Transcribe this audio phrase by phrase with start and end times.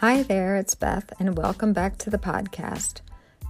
[0.00, 3.02] Hi there, it's Beth, and welcome back to the podcast.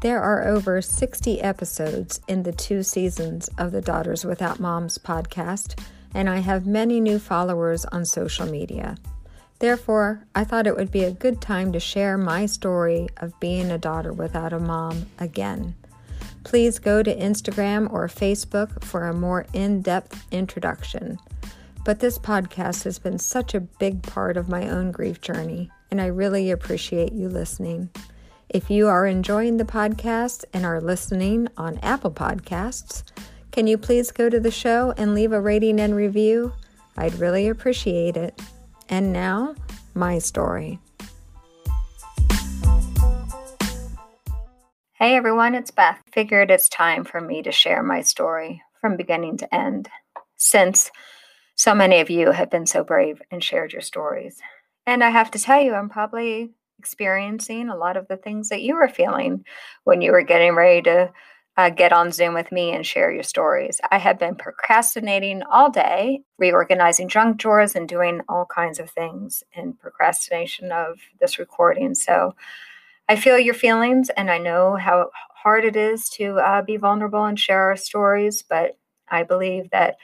[0.03, 5.81] There are over 60 episodes in the two seasons of the Daughters Without Moms podcast,
[6.13, 8.97] and I have many new followers on social media.
[9.61, 13.71] Therefore, I thought it would be a good time to share my story of being
[13.71, 15.77] a daughter without a mom again.
[16.43, 21.17] Please go to Instagram or Facebook for a more in depth introduction.
[21.85, 26.01] But this podcast has been such a big part of my own grief journey and
[26.01, 27.91] I really appreciate you listening.
[28.49, 33.05] If you are enjoying the podcast and are listening on Apple Podcasts,
[33.53, 36.53] can you please go to the show and leave a rating and review?
[36.97, 38.41] I'd really appreciate it.
[38.89, 39.55] And now,
[39.95, 40.79] my story.
[44.95, 45.99] Hey everyone, it's Beth.
[46.13, 49.89] Figured it's time for me to share my story from beginning to end,
[50.37, 50.91] since
[51.57, 54.41] so many of you have been so brave and shared your stories.
[54.87, 58.63] And I have to tell you, I'm probably experiencing a lot of the things that
[58.63, 59.45] you were feeling
[59.85, 61.13] when you were getting ready to
[61.57, 63.81] uh, get on Zoom with me and share your stories.
[63.91, 69.43] I have been procrastinating all day, reorganizing junk drawers and doing all kinds of things
[69.53, 71.95] in procrastination of this recording.
[71.95, 72.35] So
[73.09, 77.25] I feel your feelings and I know how hard it is to uh, be vulnerable
[77.25, 79.97] and share our stories, but I believe that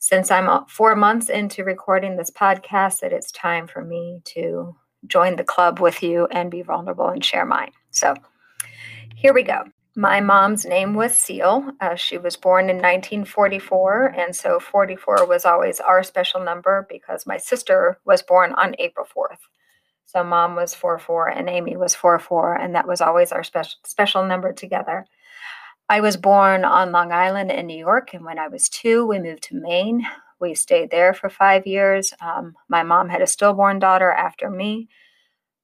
[0.00, 4.74] since I'm four months into recording this podcast, that it's time for me to
[5.06, 7.70] join the club with you and be vulnerable and share mine.
[7.90, 8.14] So
[9.14, 9.64] here we go.
[9.94, 11.72] My mom's name was Seal.
[11.82, 17.26] Uh, she was born in 1944, and so 44 was always our special number because
[17.26, 19.40] my sister was born on April 4th.
[20.06, 24.24] So mom was 44 and Amy was 44, and that was always our special special
[24.24, 25.06] number together.
[25.90, 29.18] I was born on Long Island in New York, and when I was two, we
[29.18, 30.06] moved to Maine.
[30.38, 32.14] We stayed there for five years.
[32.20, 34.88] Um, my mom had a stillborn daughter after me.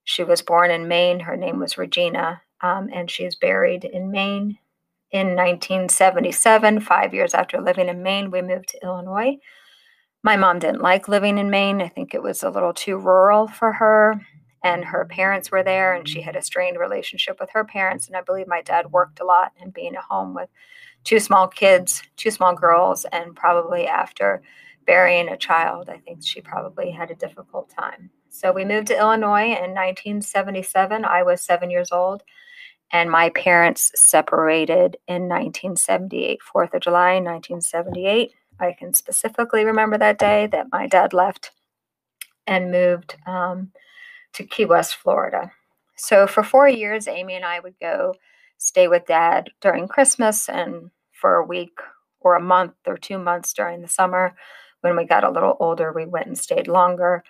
[0.03, 1.21] She was born in Maine.
[1.21, 4.59] Her name was Regina, um, and is buried in Maine.
[5.13, 9.37] In 1977, five years after living in Maine, we moved to Illinois.
[10.25, 11.81] My mom didn't like living in Maine.
[11.81, 14.21] I think it was a little too rural for her
[14.63, 18.17] and her parents were there and she had a strained relationship with her parents and
[18.17, 20.49] i believe my dad worked a lot and being at home with
[21.05, 24.43] two small kids two small girls and probably after
[24.87, 28.11] burying a child i think she probably had a difficult time.
[28.29, 32.23] So we moved to illinois in 1977 i was seven years old
[32.93, 40.19] and my parents separated in 1978 4th of july 1978 i can specifically remember that
[40.19, 41.53] day that my dad left
[42.47, 43.73] and moved um,
[44.37, 45.51] to Key West, Florida.
[45.97, 48.15] So for four years, Amy and I would go
[48.59, 51.79] stay with dad during Christmas and for a week
[52.21, 54.37] or a month or two months during the summer.
[54.83, 57.25] When we got a little older, we went and stayed longer.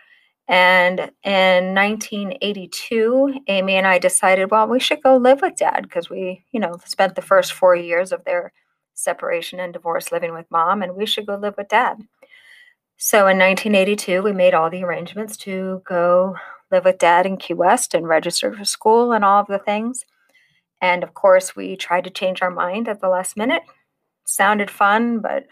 [0.48, 6.08] And in 1982, Amy and I decided, well, we should go live with dad because
[6.08, 8.52] we, you know, spent the first four years of their
[8.94, 11.98] separation and divorce living with mom, and we should go live with dad.
[12.96, 16.36] So in 1982, we made all the arrangements to go
[16.70, 20.04] live with dad in Key West and register for school and all of the things.
[20.80, 23.62] And of course, we tried to change our mind at the last minute.
[24.24, 25.46] Sounded fun, but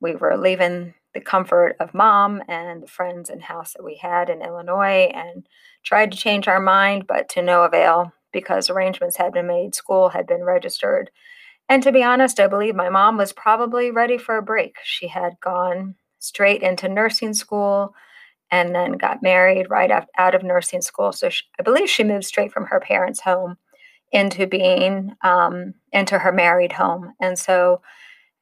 [0.00, 4.28] we were leaving the comfort of mom and the friends and house that we had
[4.28, 5.46] in Illinois and
[5.84, 10.10] tried to change our mind, but to no avail because arrangements had been made, school
[10.10, 11.10] had been registered.
[11.68, 14.76] And to be honest, I believe my mom was probably ready for a break.
[14.84, 17.94] She had gone straight into nursing school
[18.50, 21.12] and then got married right out of nursing school.
[21.12, 23.56] So she, I believe she moved straight from her parents' home
[24.12, 27.14] into being um, into her married home.
[27.20, 27.82] And so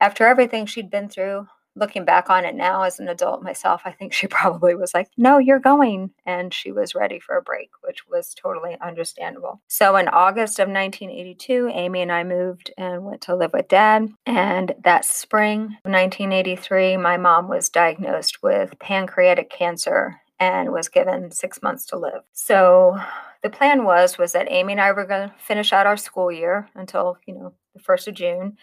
[0.00, 1.46] after everything she'd been through,
[1.76, 5.08] looking back on it now as an adult myself, I think she probably was like,
[5.16, 6.10] No, you're going.
[6.26, 9.60] And she was ready for a break, which was totally understandable.
[9.68, 14.08] So in August of 1982, Amy and I moved and went to live with dad.
[14.26, 21.30] And that spring of 1983, my mom was diagnosed with pancreatic cancer and was given
[21.30, 22.22] six months to live.
[22.32, 22.98] So
[23.42, 26.32] the plan was was that Amy and I were going to finish out our school
[26.32, 28.56] year until you know the first of June,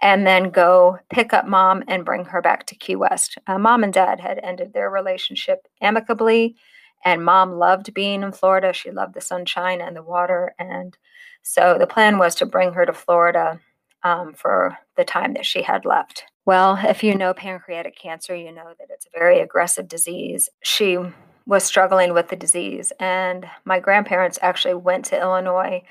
[0.00, 3.38] and then go pick up mom and bring her back to Key West.
[3.46, 6.56] Uh, mom and dad had ended their relationship amicably,
[7.04, 8.72] and mom loved being in Florida.
[8.72, 10.54] She loved the sunshine and the water.
[10.58, 10.96] And
[11.42, 13.60] so the plan was to bring her to Florida
[14.02, 16.24] um, for the time that she had left.
[16.46, 20.48] Well, if you know pancreatic cancer, you know that it's a very aggressive disease.
[20.62, 20.98] She
[21.46, 25.82] was struggling with the disease, and my grandparents actually went to Illinois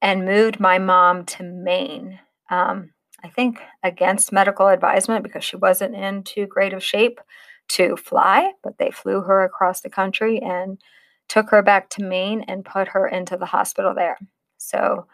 [0.00, 2.18] and moved my mom to Maine.
[2.50, 2.90] Um,
[3.24, 7.20] I think, against medical advisement because she wasn't in too great of shape
[7.68, 10.80] to fly, but they flew her across the country and
[11.28, 14.18] took her back to Maine and put her into the hospital there.
[14.58, 15.06] So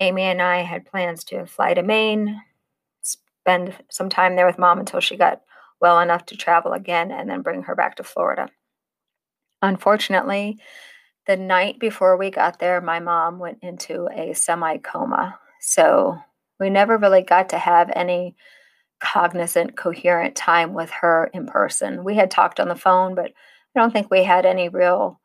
[0.00, 2.40] Amy and I had plans to fly to Maine,
[3.02, 5.42] spend some time there with mom until she got
[5.80, 8.48] well enough to travel again, and then bring her back to Florida.
[9.60, 10.58] Unfortunately,
[11.26, 15.38] the night before we got there, my mom went into a semi coma.
[15.60, 16.18] So
[16.62, 18.36] we never really got to have any
[19.00, 22.04] cognizant, coherent time with her in person.
[22.04, 23.32] We had talked on the phone, but
[23.74, 25.20] I don't think we had any real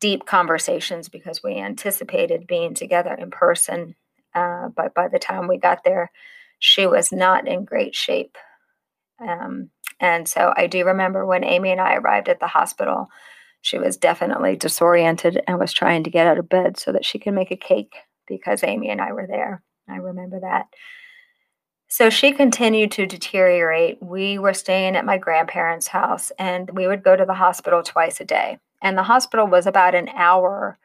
[0.00, 3.94] deep conversations because we anticipated being together in person.
[4.34, 6.10] Uh, but by the time we got there,
[6.58, 8.36] she was not in great shape.
[9.20, 9.70] Um,
[10.00, 13.06] and so I do remember when Amy and I arrived at the hospital,
[13.62, 17.20] she was definitely disoriented and was trying to get out of bed so that she
[17.20, 17.94] could make a cake
[18.26, 19.62] because Amy and I were there.
[19.88, 20.66] I remember that.
[21.88, 24.02] So she continued to deteriorate.
[24.02, 28.20] We were staying at my grandparents' house and we would go to the hospital twice
[28.20, 28.58] a day.
[28.82, 30.78] And the hospital was about an hour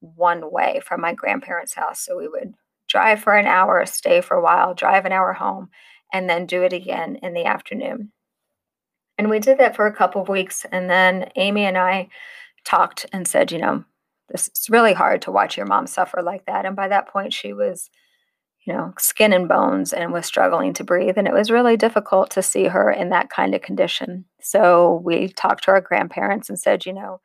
[0.00, 2.00] one way from my grandparents' house.
[2.00, 2.54] So we would
[2.88, 5.70] drive for an hour, stay for a while, drive an hour home,
[6.12, 8.10] and then do it again in the afternoon.
[9.16, 10.66] And we did that for a couple of weeks.
[10.72, 12.08] And then Amy and I
[12.64, 13.84] talked and said, you know,
[14.30, 16.64] this is really hard to watch your mom suffer like that.
[16.64, 17.90] And by that point, she was,
[18.72, 21.18] know, skin and bones and was struggling to breathe.
[21.18, 24.24] And it was really difficult to see her in that kind of condition.
[24.40, 27.20] So we talked to our grandparents and said, you know,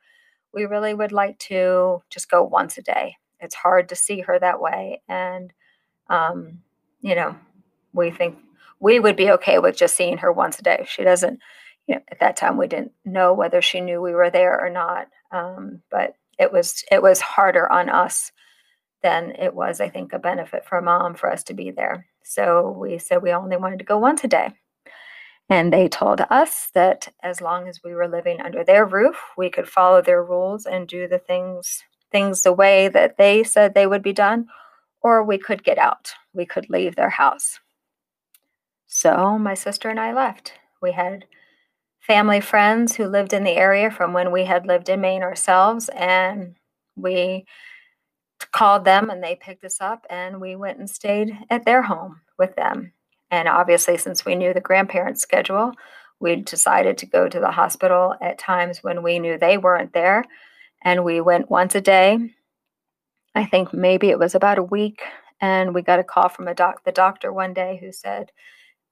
[0.52, 3.16] we really would like to just go once a day.
[3.40, 5.02] It's hard to see her that way.
[5.08, 5.52] And,
[6.08, 6.60] um,
[7.00, 7.36] you know,
[7.92, 8.38] we think
[8.80, 10.86] we would be okay with just seeing her once a day.
[10.88, 11.40] She doesn't,
[11.86, 14.70] you know, at that time we didn't know whether she knew we were there or
[14.70, 15.08] not.
[15.30, 18.32] Um, but it was it was harder on us
[19.02, 22.06] than it was, I think, a benefit for mom for us to be there.
[22.24, 24.50] So we said we only wanted to go once a day.
[25.48, 29.48] And they told us that as long as we were living under their roof, we
[29.48, 31.82] could follow their rules and do the things
[32.12, 34.46] things the way that they said they would be done,
[35.02, 36.12] or we could get out.
[36.32, 37.58] We could leave their house.
[38.86, 40.52] So my sister and I left.
[40.80, 41.26] We had
[42.00, 45.88] family friends who lived in the area from when we had lived in Maine ourselves,
[45.90, 46.54] and
[46.94, 47.44] we
[48.56, 52.22] called them and they picked us up and we went and stayed at their home
[52.38, 52.90] with them.
[53.30, 55.72] And obviously, since we knew the grandparents' schedule,
[56.20, 60.24] we decided to go to the hospital at times when we knew they weren't there.
[60.82, 62.18] And we went once a day.
[63.34, 65.02] I think maybe it was about a week.
[65.38, 68.32] And we got a call from a doc- the doctor one day who said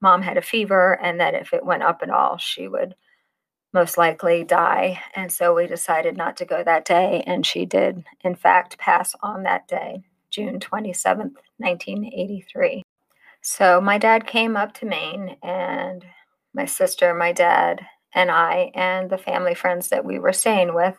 [0.03, 2.97] mom had a fever and that if it went up at all, she would
[3.75, 5.03] most likely die.
[5.15, 7.25] And so we decided not to go that day.
[7.26, 12.85] And she did, in fact, pass on that day, June 27th, 1983.
[13.43, 16.03] So my dad came up to Maine, and
[16.55, 17.85] my sister, my dad,
[18.15, 20.97] and I, and the family friends that we were staying with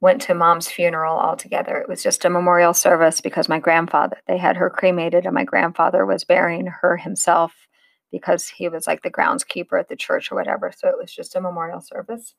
[0.00, 1.76] went to mom's funeral all together.
[1.78, 5.44] It was just a memorial service because my grandfather, they had her cremated, and my
[5.44, 7.66] grandfather was burying her himself
[8.10, 10.72] because he was like the groundskeeper at the church or whatever.
[10.76, 12.34] So it was just a memorial service.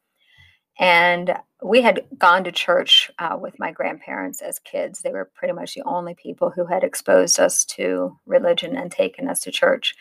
[0.79, 1.33] And
[1.63, 5.01] we had gone to church uh, with my grandparents as kids.
[5.01, 9.27] They were pretty much the only people who had exposed us to religion and taken
[9.27, 9.95] us to church.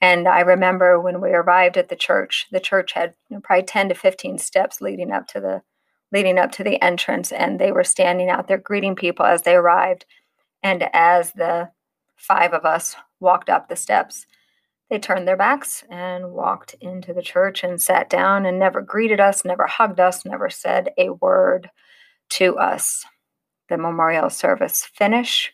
[0.00, 3.64] And I remember when we arrived at the church, the church had you know, probably
[3.64, 5.62] 10 to 15 steps leading up to the
[6.12, 9.54] leading up to the entrance and they were standing out there greeting people as they
[9.54, 10.04] arrived.
[10.62, 11.70] And as the
[12.16, 14.26] five of us walked up the steps,
[14.92, 19.20] they turned their backs and walked into the church and sat down and never greeted
[19.20, 21.70] us, never hugged us, never said a word
[22.28, 23.02] to us.
[23.70, 25.50] The memorial service finished.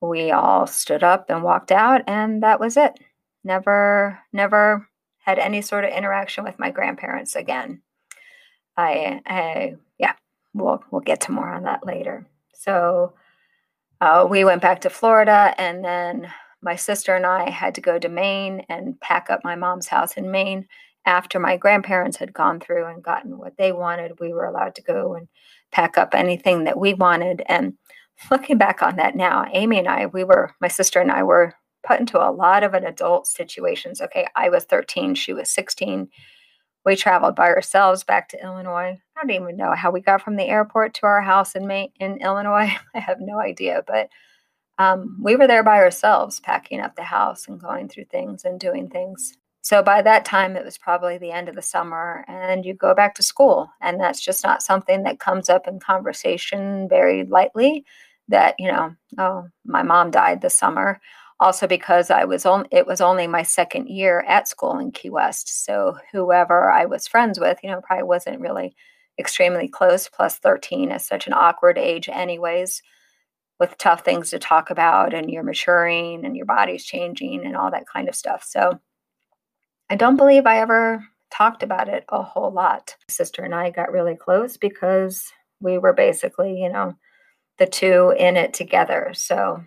[0.00, 3.00] We all stood up and walked out, and that was it.
[3.42, 4.88] Never, never
[5.24, 7.82] had any sort of interaction with my grandparents again.
[8.76, 10.12] I, I yeah,
[10.54, 12.28] we'll we'll get to more on that later.
[12.54, 13.14] So
[14.00, 16.30] uh, we went back to Florida, and then
[16.62, 20.16] my sister and I had to go to Maine and pack up my mom's house
[20.16, 20.66] in Maine.
[21.06, 24.82] After my grandparents had gone through and gotten what they wanted, we were allowed to
[24.82, 25.28] go and
[25.72, 27.42] pack up anything that we wanted.
[27.46, 27.74] And
[28.30, 31.54] looking back on that now, Amy and I, we were, my sister and I were
[31.86, 34.00] put into a lot of an adult situations.
[34.00, 36.08] Okay, I was 13, she was 16.
[36.84, 38.98] We traveled by ourselves back to Illinois.
[39.16, 41.90] I don't even know how we got from the airport to our house in Maine,
[42.00, 42.72] in Illinois.
[42.94, 44.08] I have no idea, but
[44.78, 48.60] um, we were there by ourselves, packing up the house and going through things and
[48.60, 49.36] doing things.
[49.62, 52.94] So by that time, it was probably the end of the summer, and you go
[52.94, 53.70] back to school.
[53.80, 57.84] And that's just not something that comes up in conversation very lightly.
[58.28, 61.00] That, you know, oh, my mom died this summer.
[61.40, 65.10] Also, because I was only, it was only my second year at school in Key
[65.10, 65.64] West.
[65.64, 68.74] So whoever I was friends with, you know, probably wasn't really
[69.18, 72.82] extremely close, plus 13 is such an awkward age, anyways,
[73.58, 77.70] with tough things to talk about, and you're maturing and your body's changing and all
[77.70, 78.44] that kind of stuff.
[78.44, 78.78] So
[79.90, 82.96] I don't believe I ever talked about it a whole lot.
[83.08, 86.94] Sister and I got really close because we were basically, you know,
[87.58, 89.10] the two in it together.
[89.14, 89.62] So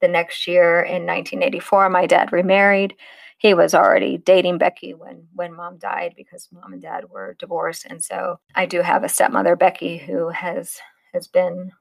[0.00, 2.94] the next year in 1984, my dad remarried.
[3.38, 7.86] He was already dating Becky when when mom died because mom and dad were divorced.
[7.88, 10.78] And so I do have a stepmother, Becky, who has
[11.14, 11.72] has been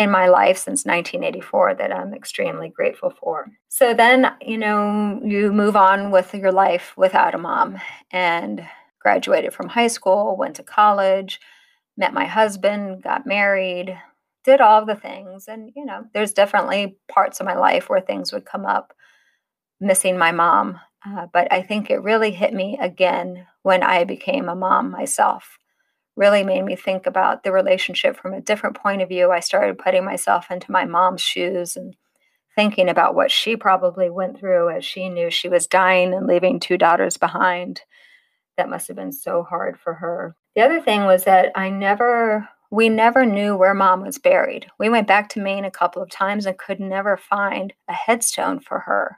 [0.00, 3.50] in my life since 1984 that I'm extremely grateful for.
[3.68, 7.78] So then, you know, you move on with your life without a mom
[8.10, 8.66] and
[8.98, 11.38] graduated from high school, went to college,
[11.98, 13.94] met my husband, got married,
[14.42, 15.48] did all the things.
[15.48, 18.94] And, you know, there's definitely parts of my life where things would come up
[19.82, 20.80] missing my mom.
[21.06, 25.58] Uh, but I think it really hit me again when I became a mom myself.
[26.16, 29.30] Really made me think about the relationship from a different point of view.
[29.30, 31.94] I started putting myself into my mom's shoes and
[32.54, 36.60] thinking about what she probably went through as she knew she was dying and leaving
[36.60, 37.82] two daughters behind.
[38.56, 40.36] That must have been so hard for her.
[40.54, 44.66] The other thing was that I never we never knew where mom was buried.
[44.78, 48.60] We went back to Maine a couple of times and could never find a headstone
[48.60, 49.16] for her.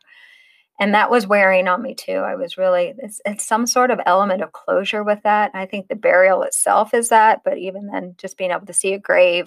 [0.83, 2.15] And that was wearing on me too.
[2.15, 5.53] I was really, it's, it's, some sort of element of closure with that.
[5.55, 8.93] I think the burial itself is that, but even then, just being able to see
[8.93, 9.47] a grave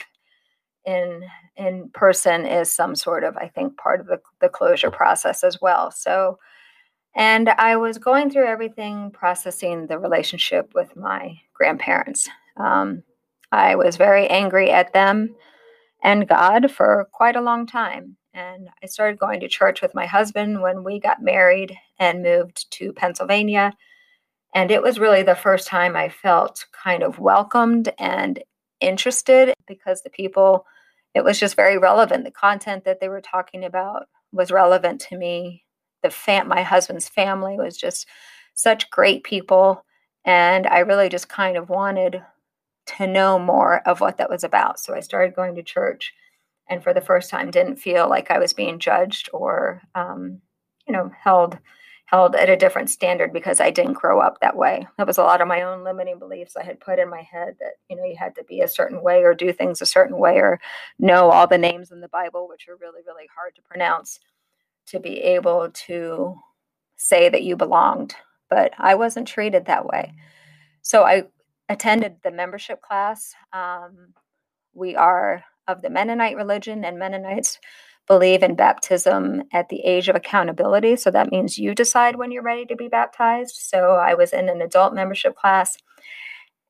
[0.86, 1.24] in
[1.58, 5.60] in person is some sort of, I think, part of the, the closure process as
[5.62, 5.92] well.
[5.92, 6.40] So,
[7.14, 12.30] and I was going through everything, processing the relationship with my grandparents.
[12.56, 13.04] Um,
[13.52, 15.36] I was very angry at them
[16.02, 18.16] and God for quite a long time.
[18.36, 22.70] And I started going to church with my husband when we got married and moved
[22.72, 23.74] to Pennsylvania.
[24.54, 28.44] And it was really the first time I felt kind of welcomed and
[28.82, 30.66] interested because the people,
[31.14, 32.26] it was just very relevant.
[32.26, 35.64] The content that they were talking about was relevant to me.
[36.04, 38.06] The fam- my husband's family was just
[38.54, 39.86] such great people.
[40.26, 42.22] And I really just kind of wanted
[42.98, 44.78] to know more of what that was about.
[44.78, 46.14] So I started going to church
[46.70, 50.42] and for the first time didn't feel like I was being judged or, um,
[50.88, 51.58] you know, held
[52.06, 54.88] held at a different standard because I didn't grow up that way.
[54.98, 57.56] That was a lot of my own limiting beliefs I had put in my head
[57.60, 60.20] that, you know, you had to be a certain way or do things a certain
[60.20, 60.60] way or
[61.00, 64.20] know all the names in the Bible, which are really, really hard to pronounce,
[64.88, 66.36] to be able to
[66.96, 68.16] say that you belonged.
[68.52, 70.14] But I wasn't treated that way.
[70.84, 71.24] So I
[71.70, 73.34] attended the membership class.
[73.52, 74.14] Um,
[74.76, 77.60] we are of the Mennonite religion, and Mennonites
[78.08, 80.96] believe in baptism at the age of accountability.
[80.96, 83.56] So that means you decide when you're ready to be baptized.
[83.56, 85.78] So I was in an adult membership class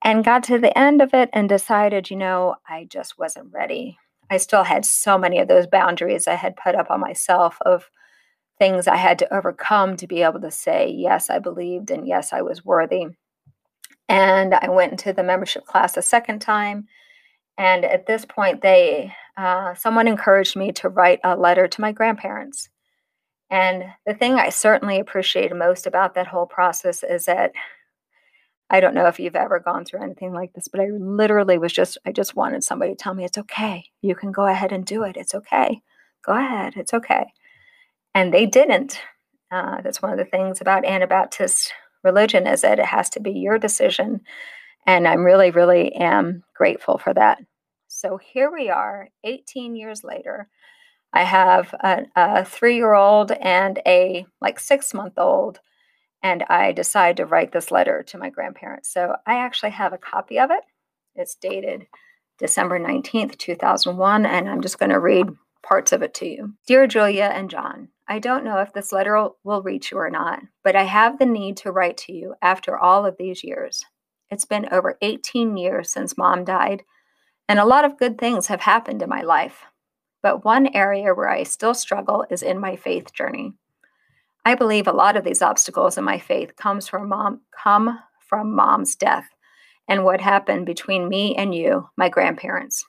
[0.04, 3.98] and got to the end of it and decided, you know, I just wasn't ready.
[4.30, 7.90] I still had so many of those boundaries I had put up on myself of
[8.58, 12.32] things I had to overcome to be able to say, yes, I believed, and yes,
[12.32, 13.08] I was worthy.
[14.08, 16.88] And I went into the membership class a second time.
[17.58, 21.92] And at this point, they uh, someone encouraged me to write a letter to my
[21.92, 22.70] grandparents.
[23.50, 27.52] And the thing I certainly appreciated most about that whole process is that
[28.70, 31.72] I don't know if you've ever gone through anything like this, but I literally was
[31.72, 33.86] just, I just wanted somebody to tell me it's okay.
[34.02, 35.18] You can go ahead and do it.
[35.18, 35.82] It's okay.
[36.26, 36.74] Go ahead.
[36.76, 37.28] It's okay.
[38.16, 39.00] And they didn't.
[39.52, 41.72] Uh, that's one of the things about Anabaptist
[42.04, 44.22] religion is that it has to be your decision.
[44.86, 47.40] And I'm really, really am grateful for that.
[47.88, 50.50] So here we are, 18 years later.
[51.14, 55.60] I have a, a three year old and a like six month old,
[56.22, 58.92] and I decide to write this letter to my grandparents.
[58.92, 60.64] So I actually have a copy of it.
[61.16, 61.88] It's dated
[62.38, 65.28] December 19th, 2001, and I'm just going to read
[65.64, 66.54] parts of it to you.
[66.68, 70.42] Dear Julia and John, I don't know if this letter will reach you or not,
[70.64, 73.84] but I have the need to write to you after all of these years.
[74.30, 76.84] It's been over 18 years since mom died,
[77.48, 79.64] and a lot of good things have happened in my life.
[80.24, 83.54] But one area where I still struggle is in my faith journey.
[84.44, 88.56] I believe a lot of these obstacles in my faith comes from mom come from
[88.56, 89.28] mom's death
[89.88, 92.86] and what happened between me and you, my grandparents.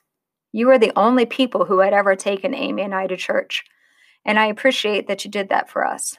[0.51, 3.63] You were the only people who had ever taken Amy and I to church
[4.25, 6.17] and I appreciate that you did that for us.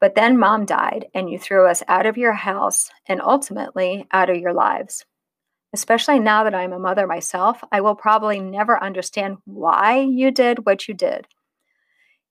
[0.00, 4.30] But then mom died, and you threw us out of your house and ultimately out
[4.30, 5.04] of your lives.
[5.72, 10.64] Especially now that I'm a mother myself, I will probably never understand why you did
[10.64, 11.28] what you did.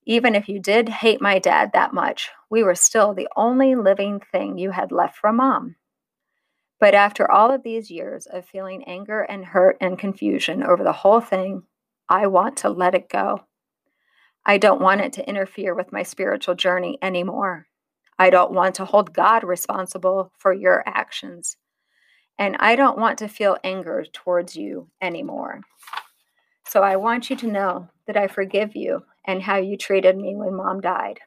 [0.06, 4.20] Even if you did hate my dad that much, we were still the only living
[4.20, 5.76] thing you had left from mom.
[6.80, 10.92] But after all of these years of feeling anger and hurt and confusion over the
[10.94, 11.64] whole thing,
[12.10, 13.42] I want to let it go.
[14.50, 17.68] I don't want it to interfere with my spiritual journey anymore.
[18.18, 21.56] I don't want to hold God responsible for your actions.
[22.40, 25.62] And I don't want to feel anger towards you anymore.
[26.66, 30.36] So I want you to know that I forgive you and how you treated me
[30.36, 31.20] when mom died.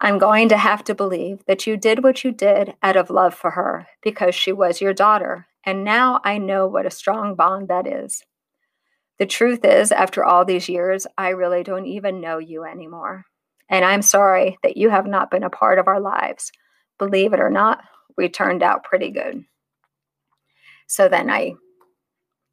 [0.00, 3.34] I'm going to have to believe that you did what you did out of love
[3.34, 5.48] for her because she was your daughter.
[5.64, 8.22] And now I know what a strong bond that is.
[9.18, 13.24] The truth is, after all these years, I really don't even know you anymore.
[13.68, 16.52] And I'm sorry that you have not been a part of our lives.
[16.98, 17.82] Believe it or not,
[18.16, 19.44] we turned out pretty good.
[20.86, 21.54] So then I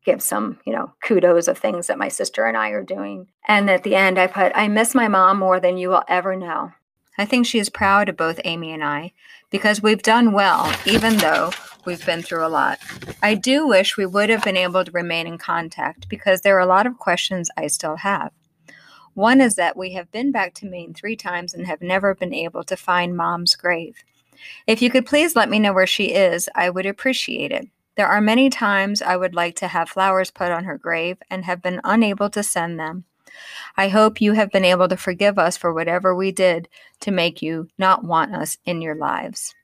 [0.04, 3.28] give some, you know, kudos of things that my sister and I are doing.
[3.48, 6.36] And at the end, I put, I miss my mom more than you will ever
[6.36, 6.74] know.
[7.18, 9.14] I think she is proud of both Amy and I
[9.50, 11.52] because we've done well, even though
[11.86, 12.80] we've been through a lot.
[13.22, 16.62] I do wish we would have been able to remain in contact because there are
[16.62, 18.32] a lot of questions I still have.
[19.14, 22.34] One is that we have been back to Maine three times and have never been
[22.34, 24.04] able to find mom's grave.
[24.68, 27.70] If you could please let me know where she is, I would appreciate it.
[27.96, 31.46] There are many times I would like to have flowers put on her grave and
[31.46, 33.06] have been unable to send them.
[33.78, 36.68] I hope you have been able to forgive us for whatever we did
[37.02, 39.56] to make you not want us in your lives.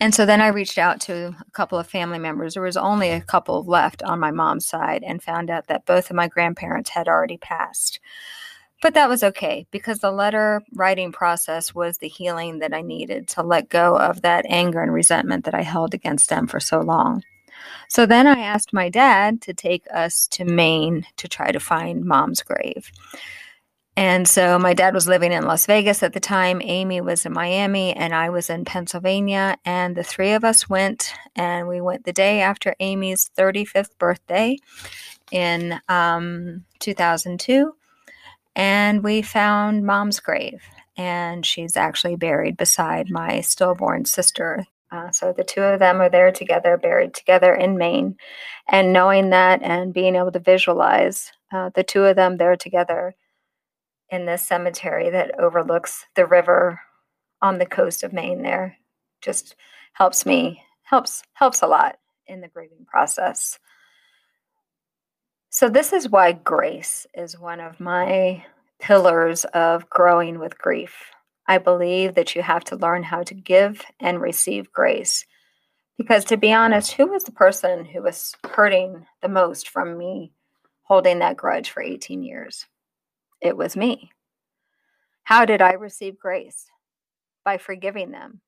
[0.00, 2.54] And so then I reached out to a couple of family members.
[2.54, 6.10] There was only a couple left on my mom's side and found out that both
[6.10, 8.00] of my grandparents had already passed.
[8.82, 13.28] But that was okay because the letter writing process was the healing that I needed
[13.28, 16.80] to let go of that anger and resentment that I held against them for so
[16.80, 17.22] long.
[17.88, 22.04] So then I asked my dad to take us to Maine to try to find
[22.04, 22.90] mom's grave.
[23.96, 26.60] And so my dad was living in Las Vegas at the time.
[26.64, 29.56] Amy was in Miami and I was in Pennsylvania.
[29.64, 34.58] And the three of us went, and we went the day after Amy's 35th birthday
[35.30, 37.72] in um, 2002
[38.56, 40.62] and we found mom's grave
[40.96, 46.08] and she's actually buried beside my stillborn sister uh, so the two of them are
[46.08, 48.16] there together buried together in maine
[48.68, 53.14] and knowing that and being able to visualize uh, the two of them there together
[54.10, 56.80] in this cemetery that overlooks the river
[57.42, 58.76] on the coast of maine there
[59.20, 59.56] just
[59.92, 63.58] helps me helps helps a lot in the grieving process
[65.54, 68.44] so, this is why grace is one of my
[68.80, 71.12] pillars of growing with grief.
[71.46, 75.24] I believe that you have to learn how to give and receive grace.
[75.96, 80.32] Because to be honest, who was the person who was hurting the most from me
[80.82, 82.66] holding that grudge for 18 years?
[83.40, 84.10] It was me.
[85.24, 86.66] How did I receive grace?
[87.44, 88.40] By forgiving them,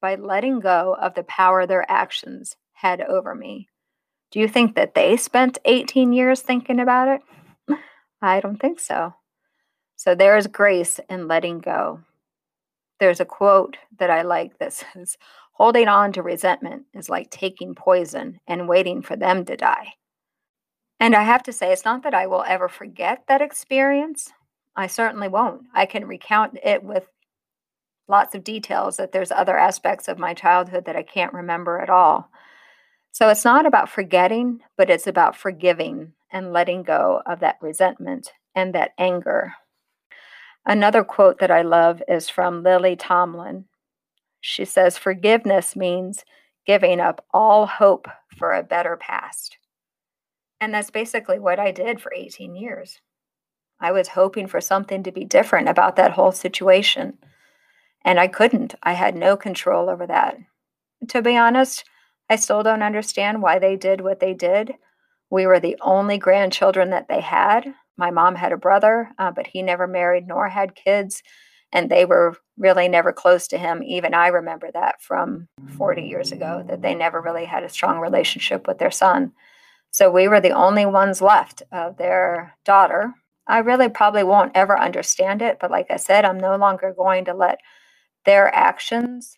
[0.00, 3.68] by letting go of the power their actions had over me.
[4.30, 7.78] Do you think that they spent 18 years thinking about it?
[8.22, 9.14] I don't think so.
[9.96, 12.00] So there is grace in letting go.
[13.00, 15.16] There's a quote that I like that says,
[15.52, 19.92] Holding on to resentment is like taking poison and waiting for them to die.
[21.00, 24.30] And I have to say, it's not that I will ever forget that experience.
[24.76, 25.62] I certainly won't.
[25.74, 27.08] I can recount it with
[28.06, 31.88] lots of details that there's other aspects of my childhood that I can't remember at
[31.88, 32.30] all.
[33.12, 38.32] So it's not about forgetting, but it's about forgiving and letting go of that resentment
[38.54, 39.54] and that anger.
[40.66, 43.64] Another quote that I love is from Lily Tomlin.
[44.40, 46.24] She says, Forgiveness means
[46.66, 49.56] giving up all hope for a better past.
[50.60, 53.00] And that's basically what I did for 18 years.
[53.80, 57.18] I was hoping for something to be different about that whole situation.
[58.04, 58.74] And I couldn't.
[58.82, 60.36] I had no control over that.
[61.08, 61.84] To be honest,
[62.28, 64.74] I still don't understand why they did what they did.
[65.30, 67.74] We were the only grandchildren that they had.
[67.96, 71.22] My mom had a brother, uh, but he never married nor had kids.
[71.72, 73.82] And they were really never close to him.
[73.82, 77.98] Even I remember that from 40 years ago, that they never really had a strong
[77.98, 79.32] relationship with their son.
[79.90, 83.14] So we were the only ones left of their daughter.
[83.46, 87.24] I really probably won't ever understand it, but like I said, I'm no longer going
[87.24, 87.58] to let
[88.24, 89.34] their actions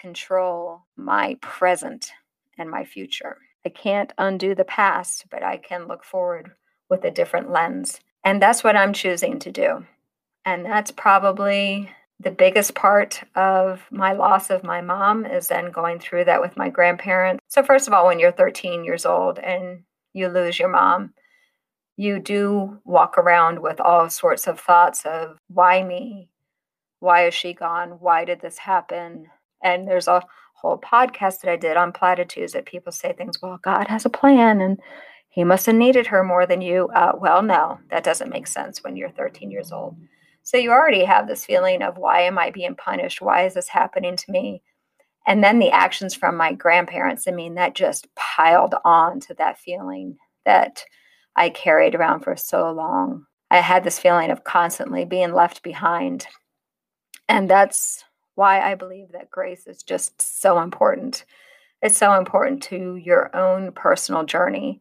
[0.00, 2.12] control my present
[2.56, 3.38] and my future.
[3.66, 6.52] I can't undo the past, but I can look forward
[6.88, 8.00] with a different lens.
[8.24, 9.84] And that's what I'm choosing to do.
[10.44, 16.00] And that's probably the biggest part of my loss of my mom is then going
[16.00, 17.42] through that with my grandparents.
[17.48, 19.84] So, first of all, when you're 13 years old and
[20.18, 21.14] you lose your mom,
[21.96, 26.28] you do walk around with all sorts of thoughts of why me?
[27.00, 27.90] Why is she gone?
[28.00, 29.26] Why did this happen?
[29.62, 30.22] And there's a
[30.54, 34.10] whole podcast that I did on platitudes that people say things, well, God has a
[34.10, 34.78] plan and
[35.28, 36.88] he must have needed her more than you.
[36.94, 39.96] Uh, well, no, that doesn't make sense when you're 13 years old.
[40.42, 43.20] So you already have this feeling of why am I being punished?
[43.20, 44.62] Why is this happening to me?
[45.26, 49.58] And then the actions from my grandparents, I mean, that just piled on to that
[49.58, 50.84] feeling that
[51.36, 53.26] I carried around for so long.
[53.50, 56.26] I had this feeling of constantly being left behind.
[57.28, 58.04] And that's
[58.34, 61.24] why I believe that grace is just so important.
[61.82, 64.80] It's so important to your own personal journey.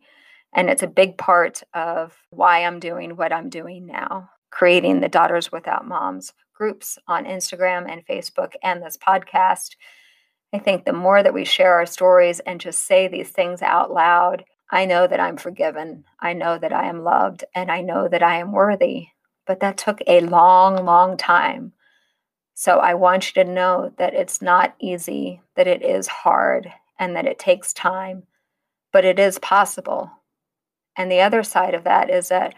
[0.53, 5.09] And it's a big part of why I'm doing what I'm doing now, creating the
[5.09, 9.75] Daughters Without Moms groups on Instagram and Facebook and this podcast.
[10.53, 13.91] I think the more that we share our stories and just say these things out
[13.91, 16.05] loud, I know that I'm forgiven.
[16.19, 19.07] I know that I am loved and I know that I am worthy.
[19.45, 21.73] But that took a long, long time.
[22.53, 27.15] So I want you to know that it's not easy, that it is hard, and
[27.15, 28.23] that it takes time,
[28.91, 30.11] but it is possible.
[30.95, 32.55] And the other side of that is that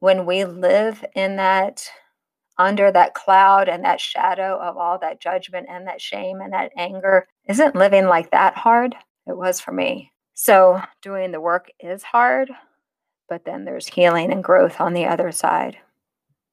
[0.00, 1.88] when we live in that,
[2.58, 6.72] under that cloud and that shadow of all that judgment and that shame and that
[6.76, 8.94] anger, isn't living like that hard?
[9.26, 10.12] It was for me.
[10.34, 12.50] So doing the work is hard,
[13.28, 15.78] but then there's healing and growth on the other side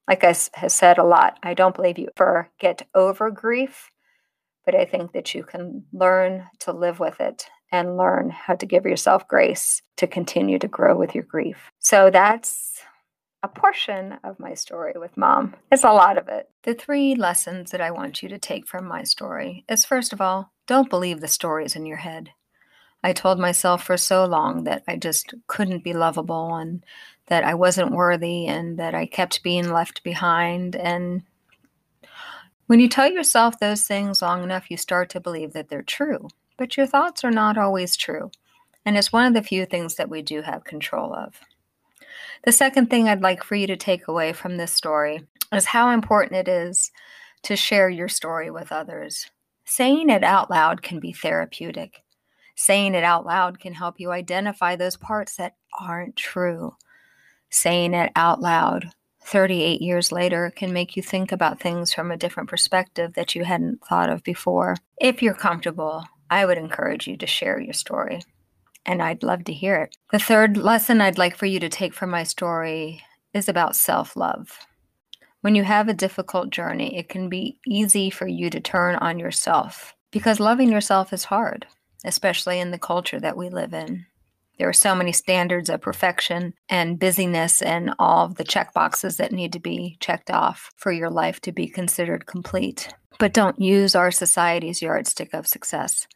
[0.08, 3.90] like I have said a lot, I don't believe you ever get over grief,
[4.64, 8.66] but I think that you can learn to live with it and learn how to
[8.66, 11.70] give yourself grace to continue to grow with your grief.
[11.80, 12.80] So that's
[13.42, 15.54] a portion of my story with mom.
[15.70, 16.48] It's a lot of it.
[16.62, 20.20] The three lessons that I want you to take from my story is first of
[20.20, 22.30] all, don't believe the stories in your head.
[23.04, 26.84] I told myself for so long that I just couldn't be lovable and
[27.26, 30.74] that I wasn't worthy and that I kept being left behind.
[30.74, 31.22] And
[32.66, 36.28] when you tell yourself those things long enough, you start to believe that they're true.
[36.56, 38.30] But your thoughts are not always true.
[38.84, 41.40] And it's one of the few things that we do have control of.
[42.44, 45.22] The second thing I'd like for you to take away from this story
[45.52, 46.90] is how important it is
[47.42, 49.30] to share your story with others.
[49.64, 52.02] Saying it out loud can be therapeutic.
[52.54, 56.74] Saying it out loud can help you identify those parts that aren't true
[57.50, 58.90] saying it out loud
[59.22, 63.44] 38 years later can make you think about things from a different perspective that you
[63.44, 64.76] hadn't thought of before.
[65.00, 68.22] If you're comfortable, I would encourage you to share your story,
[68.86, 69.96] and I'd love to hear it.
[70.12, 73.02] The third lesson I'd like for you to take from my story
[73.34, 74.66] is about self love.
[75.42, 79.18] When you have a difficult journey, it can be easy for you to turn on
[79.18, 81.66] yourself because loving yourself is hard,
[82.04, 84.06] especially in the culture that we live in.
[84.58, 89.18] There are so many standards of perfection and busyness and all of the check boxes
[89.18, 92.88] that need to be checked off for your life to be considered complete.
[93.18, 96.06] But don't use our society's yardstick of success.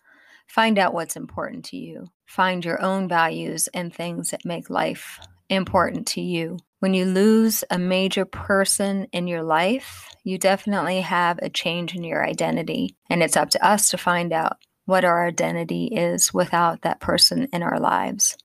[0.51, 2.09] Find out what's important to you.
[2.27, 6.59] Find your own values and things that make life important to you.
[6.81, 12.03] When you lose a major person in your life, you definitely have a change in
[12.03, 12.97] your identity.
[13.09, 17.47] And it's up to us to find out what our identity is without that person
[17.53, 18.37] in our lives.